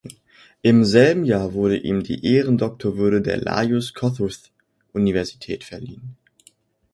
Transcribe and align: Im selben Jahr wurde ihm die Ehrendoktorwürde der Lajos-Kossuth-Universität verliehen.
Im 0.63 0.83
selben 0.83 1.25
Jahr 1.25 1.53
wurde 1.53 1.77
ihm 1.77 2.01
die 2.01 2.25
Ehrendoktorwürde 2.25 3.21
der 3.21 3.37
Lajos-Kossuth-Universität 3.37 5.63
verliehen. 5.63 6.17